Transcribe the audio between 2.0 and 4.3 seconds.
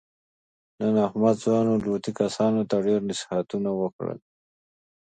کسانو ته ډېر نصیحتونه وکړل.